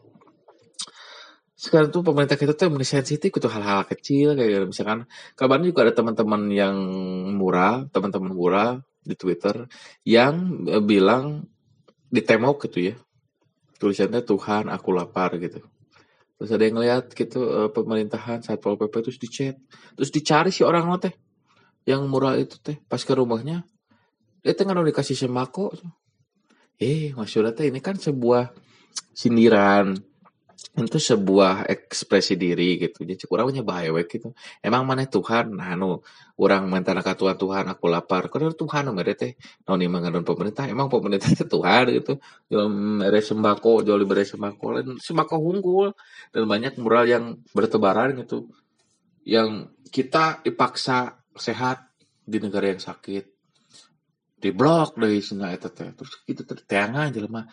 Sekarang 1.56 1.92
tuh 1.92 2.04
pemerintah 2.04 2.36
kita 2.36 2.56
tuh 2.56 2.72
sensitif 2.84 3.32
itu 3.32 3.48
hal-hal 3.48 3.88
kecil 3.88 4.36
kayak 4.36 4.68
misalkan 4.68 5.08
kabarnya 5.36 5.72
juga 5.72 5.88
ada 5.88 5.94
teman-teman 5.96 6.48
yang 6.52 6.76
mural 7.36 7.88
teman-teman 7.92 8.32
mural 8.32 8.72
di 9.04 9.16
Twitter 9.16 9.68
yang 10.04 10.68
eh, 10.68 10.84
bilang 10.84 11.48
di 12.12 12.20
temok 12.20 12.68
gitu 12.68 12.92
ya. 12.92 12.96
Tulisannya 13.80 14.24
Tuhan 14.28 14.68
aku 14.68 14.92
lapar 14.92 15.40
gitu 15.40 15.64
Terus 16.40 16.56
ada 16.56 16.64
yang 16.64 16.80
ngeliat 16.80 17.12
gitu 17.12 17.44
uh, 17.44 17.70
pemerintahan 17.70 18.40
Satpol 18.40 18.80
PP 18.80 18.94
terus 19.04 19.20
dicet. 19.20 19.60
Terus 20.00 20.10
dicari 20.10 20.56
si 20.56 20.64
orang 20.64 20.88
lo 20.88 20.96
teh 20.96 21.12
yang 21.84 22.08
murah 22.08 22.40
itu 22.40 22.56
teh 22.64 22.80
pas 22.88 23.04
ke 23.04 23.12
rumahnya 23.12 23.68
dia 24.40 24.56
tengah 24.56 24.72
udah 24.72 24.88
dikasih 24.88 25.20
sembako. 25.20 25.76
Eh, 26.80 27.12
maksudnya 27.12 27.52
teh 27.52 27.68
ini 27.68 27.84
kan 27.84 28.00
sebuah 28.00 28.56
sindiran 29.12 30.00
itu 30.60 31.00
sebuah 31.00 31.68
ekspresi 31.68 32.40
diri 32.40 32.80
gitu. 32.80 33.04
Jadi 33.04 33.26
kurang 33.28 33.52
punya 33.52 33.64
bahaya 33.64 33.92
gitu. 34.06 34.36
Emang 34.64 34.84
mana 34.88 35.08
Tuhan? 35.08 35.56
Nah 35.56 35.76
nu 35.76 36.00
orang 36.40 36.68
mentana 36.68 37.04
ka 37.04 37.16
Tuhan 37.16 37.36
Tuhan 37.36 37.66
aku 37.68 37.86
lapar. 37.92 38.28
Karena 38.32 38.52
Tuhan 38.52 38.92
mere 38.96 39.16
teh? 39.16 39.36
Noni 39.68 39.88
mangadon 39.88 40.24
pemerintah. 40.24 40.68
Emang 40.68 40.88
pemerintah 40.88 41.32
itu 41.32 41.44
Tuhan 41.48 41.84
gitu. 41.96 42.20
Jual 42.52 42.68
mere 42.72 43.20
sembako 43.20 43.84
jual 43.88 44.04
mere 44.04 44.24
sembako. 44.24 44.66
Dan 44.80 44.88
sembako 45.00 45.36
unggul 45.40 45.88
dan 46.32 46.44
banyak 46.48 46.76
mural 46.80 47.06
yang 47.08 47.24
bertebaran 47.52 48.16
gitu. 48.20 48.48
Yang 49.24 49.76
kita 49.90 50.44
dipaksa 50.46 51.20
sehat 51.36 51.92
di 52.24 52.38
negara 52.40 52.72
yang 52.72 52.84
sakit. 52.84 53.26
Di 54.40 54.56
blok 54.56 54.96
dari 54.96 55.20
sini 55.20 55.52
itu 55.52 55.68
terus 55.68 56.24
kita 56.24 56.48
tertiangan 56.48 57.12
jelema 57.12 57.44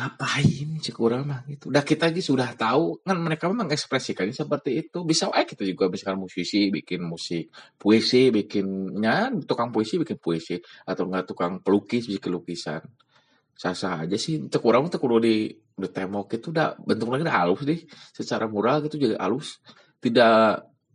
ngapain 0.00 0.80
cek 0.80 0.96
orang 0.96 1.22
mah? 1.28 1.40
Gitu. 1.44 1.68
Udah 1.68 1.84
kita 1.84 2.08
aja 2.08 2.22
sudah 2.24 2.48
tahu. 2.56 3.04
Kan 3.04 3.20
mereka 3.20 3.52
memang 3.52 3.68
ekspresikannya 3.68 4.32
seperti 4.32 4.80
itu. 4.80 5.04
Bisa 5.04 5.28
eh 5.36 5.44
kita 5.44 5.68
juga 5.68 5.92
misalkan 5.92 6.24
musisi 6.24 6.72
bikin 6.72 7.04
musik, 7.04 7.52
puisi 7.76 8.32
bikinnya 8.32 9.28
tukang 9.44 9.68
puisi 9.68 10.00
bikin 10.00 10.16
puisi. 10.16 10.56
Atau 10.88 11.12
enggak 11.12 11.28
tukang 11.28 11.60
pelukis 11.60 12.08
bikin 12.08 12.32
lukisan. 12.32 12.80
Sah-sah 13.52 14.08
aja 14.08 14.16
sih. 14.16 14.40
Cek 14.48 14.64
orang 14.64 14.88
tuh 14.88 14.96
kudu 14.96 15.20
di 15.20 15.52
di 15.52 15.88
temok 15.92 16.32
itu 16.32 16.48
udah 16.48 16.80
bentuk 16.80 17.12
udah 17.12 17.36
halus 17.44 17.60
deh. 17.68 17.80
Secara 18.16 18.48
mural 18.48 18.80
gitu 18.88 18.96
jadi 18.96 19.20
halus. 19.20 19.60
Tidak 20.00 20.40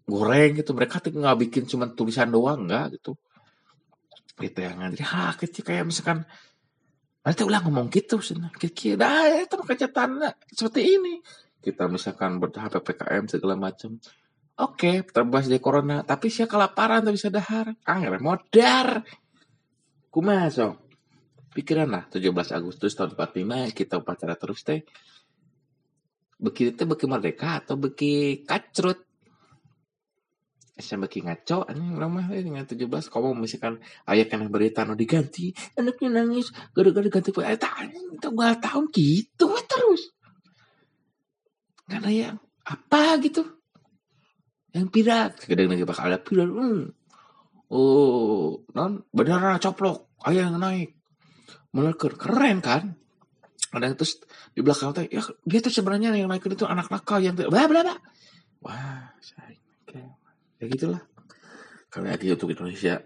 goreng 0.10 0.58
gitu. 0.58 0.74
Mereka 0.74 1.06
tuh 1.06 1.14
nggak 1.14 1.38
bikin 1.46 1.64
cuma 1.70 1.86
tulisan 1.94 2.34
doang 2.34 2.66
enggak 2.66 2.98
gitu. 2.98 3.14
Gitu 4.36 4.60
yang 4.66 4.82
jadi 4.98 5.06
ha 5.06 5.32
kecil 5.38 5.62
kayak 5.62 5.86
misalkan 5.86 6.26
Nanti 7.26 7.42
ulah 7.42 7.58
ngomong 7.66 7.90
gitu, 7.90 8.22
kira 8.70 9.02
dah 9.02 9.26
ya, 9.26 9.38
itu 9.50 9.58
kejahatan 9.58 10.30
seperti 10.46 10.82
ini. 10.94 11.26
Kita 11.58 11.90
misalkan 11.90 12.38
bertahap 12.38 12.78
PPKM 12.78 13.26
segala 13.26 13.58
macam. 13.58 13.98
Oke, 14.62 15.02
terbahas 15.10 15.50
di 15.50 15.58
corona, 15.58 16.06
tapi 16.06 16.30
sih 16.30 16.46
kelaparan 16.46 17.02
tapi 17.02 17.18
bisa 17.18 17.34
dahar. 17.34 17.74
Angger 17.82 18.22
modar. 18.22 19.02
Kumaha 20.14 20.48
so? 20.54 20.86
Pikiran 21.52 21.90
lah 21.90 22.04
17 22.08 22.30
Agustus 22.54 22.94
tahun 22.94 23.18
45 23.18 23.74
kita 23.74 23.98
upacara 24.00 24.38
terus 24.38 24.62
teh. 24.62 24.86
Begitu 26.38 26.78
teh 26.78 26.86
beki 26.86 27.10
merdeka 27.10 27.64
atau 27.64 27.74
beki 27.80 28.46
kacrut 28.46 29.05
SMP 30.76 31.24
ngaco 31.24 31.64
anjing 31.72 31.96
orang 31.96 32.12
mah 32.20 32.28
dengan 32.36 32.68
17 32.68 32.84
kamu 33.08 33.32
misalkan 33.40 33.80
ayah 34.12 34.28
kena 34.28 34.52
berita 34.52 34.84
no 34.84 34.92
diganti 34.92 35.56
anaknya 35.80 36.20
nangis 36.20 36.52
gara-gara 36.76 37.08
ganti 37.08 37.32
ayah 37.48 37.56
tak 37.56 37.96
itu 37.96 38.28
gak 38.36 38.60
tahun 38.60 38.86
gitu 38.92 39.48
terus. 39.72 40.12
Karena 41.88 42.10
yang 42.12 42.38
apa? 42.68 43.16
gitu. 43.24 43.48
Yang 44.76 44.88
pirat 44.92 45.32
kadang 45.48 45.72
lagi 45.72 45.88
bakal 45.88 46.12
ada 46.12 46.20
pirat 46.20 46.52
hmm. 46.52 46.84
oh 47.72 48.60
non 48.76 49.08
beneran 49.16 49.64
coplok 49.64 50.12
ayah 50.28 50.52
yang 50.52 50.60
naik. 50.60 50.92
Meleker 51.72 52.20
keren 52.20 52.60
kan? 52.60 53.00
Ada 53.72 53.96
terus 53.96 54.20
di 54.52 54.60
belakang 54.60 54.92
teh 54.92 55.08
ya 55.08 55.24
dia 55.48 55.60
tuh 55.64 55.72
sebenarnya 55.72 56.12
yang 56.12 56.28
naik 56.28 56.44
itu 56.52 56.68
anak 56.68 56.92
nakal 56.92 57.24
yang 57.24 57.32
bla 57.40 57.48
bla 57.48 57.64
bla. 57.80 57.96
Wah 58.60 59.16
saya 59.24 59.56
ya 60.60 60.66
gitulah. 60.68 61.02
Kalau 61.92 62.12
lagi 62.12 62.28
untuk 62.32 62.52
Indonesia. 62.52 63.00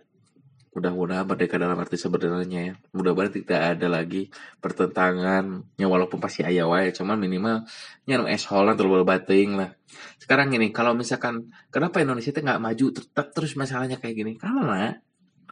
Mudah-mudahan 0.69 1.25
merdeka 1.25 1.57
dalam 1.57 1.81
arti 1.81 1.97
sebenarnya 1.97 2.62
ya. 2.62 2.73
Mudah-mudahan 2.93 3.41
tidak 3.41 3.62
ada 3.73 3.88
lagi 3.89 4.29
pertentangan 4.62 5.65
ya 5.81 5.89
walaupun 5.89 6.21
pasti 6.21 6.45
ayah 6.45 6.69
wae 6.69 6.93
cuman 6.93 7.17
minimal 7.17 7.65
nyam 8.05 8.29
es 8.29 8.45
Holland 8.45 8.77
terlalu 8.77 9.01
bating 9.01 9.57
lah. 9.57 9.73
Sekarang 10.21 10.53
ini 10.53 10.69
kalau 10.69 10.93
misalkan 10.93 11.49
kenapa 11.73 12.05
Indonesia 12.05 12.29
itu 12.29 12.45
nggak 12.45 12.62
maju 12.62 12.85
tetap 13.01 13.33
terus 13.33 13.57
masalahnya 13.57 13.97
kayak 13.97 14.13
gini? 14.13 14.31
Karena 14.38 14.93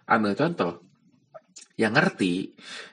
ambil 0.05 0.37
contoh. 0.37 0.85
Yang 1.81 1.93
ngerti 1.97 2.33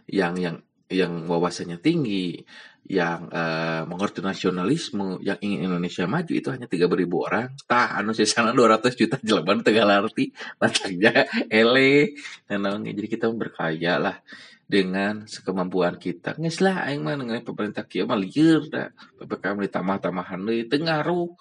yang 0.09 0.35
yang 0.41 0.57
yang 0.89 1.29
wawasannya 1.29 1.77
tinggi 1.81 2.41
yang 2.85 3.33
uh, 3.33 3.89
mengerti 3.89 4.21
nasionalisme 4.21 5.17
yang 5.25 5.41
ingin 5.41 5.73
Indonesia 5.73 6.05
maju 6.05 6.33
itu 6.37 6.49
hanya 6.53 6.69
tiga 6.69 6.85
ribu 6.85 7.25
orang. 7.25 7.57
Tah 7.65 7.97
anu 7.97 8.13
sana 8.13 8.53
200 8.53 8.93
juta 8.93 9.17
jelaban 9.25 9.65
tegal 9.65 9.89
arti. 9.89 10.37
Matanya 10.61 11.25
ele 11.49 12.13
dan 12.45 12.85
jadi 12.85 13.09
kita 13.09 13.33
berkaya 13.33 13.97
lah 13.97 14.21
dengan 14.69 15.25
sekemampuan 15.25 15.97
kita. 15.97 16.37
Nggak 16.37 16.61
lah 16.61 16.77
aing 16.85 17.01
mah 17.01 17.17
dengan 17.17 17.41
pemerintah 17.41 17.89
kia 17.89 18.05
mah 18.05 18.21
liur 18.21 18.69
dah. 18.69 18.93
Ppkm 19.17 19.65
ditambah 19.65 19.97
tambahan 20.05 20.45
deui 20.45 20.69
teu 20.69 20.85
ngaruh 20.85 21.33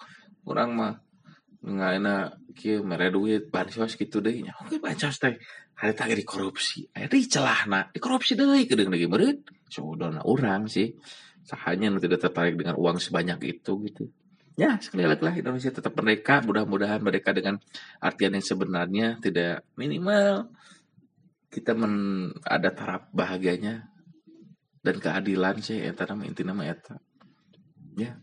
urang 0.48 0.70
mah 0.72 0.94
nggak 1.60 1.92
enak 2.00 2.24
kieu 2.56 2.80
mere 2.80 3.12
duit 3.12 3.52
bansos 3.52 4.00
gitu 4.00 4.24
deh. 4.24 4.32
Nya 4.40 4.56
oke 4.64 4.80
bansos 4.80 5.20
teh. 5.20 5.36
Hari 5.76 5.92
tadi 5.92 6.16
dikorupsi 6.16 6.88
aya 6.96 7.04
di 7.04 7.28
celahna. 7.28 7.92
Dikorupsi 7.92 8.32
deui 8.32 8.64
kedeung 8.64 8.96
lagi 8.96 9.04
meureun 9.04 9.44
saudona 9.68 10.24
orang 10.24 10.70
sih 10.72 10.88
sahanya 11.44 11.92
tidak 12.00 12.20
tertarik 12.24 12.56
dengan 12.56 12.74
uang 12.80 12.96
sebanyak 12.98 13.56
itu 13.56 13.72
gitu. 13.84 14.04
Ya 14.54 14.78
sekali 14.78 15.04
lagi 15.04 15.22
lah 15.22 15.34
Indonesia 15.34 15.70
tetap 15.70 15.92
merdeka. 15.98 16.40
Mudah-mudahan 16.40 17.02
merdeka 17.02 17.34
dengan 17.34 17.58
artian 17.98 18.38
yang 18.38 18.44
sebenarnya 18.44 19.06
tidak 19.18 19.66
minimal 19.74 20.48
kita 21.50 21.74
men 21.74 22.28
ada 22.42 22.70
taraf 22.74 23.06
bahagianya 23.14 23.86
dan 24.82 24.96
keadilan 24.98 25.62
sih 25.62 25.78
eta 25.82 26.06
nama 26.06 26.22
inti 26.26 26.42
nama 26.42 26.62
eta. 26.66 26.98
Ya. 27.98 28.18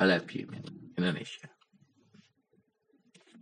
I 0.00 0.04
love 0.08 0.26
you 0.34 0.48
man. 0.50 0.64
Indonesia 0.98 1.51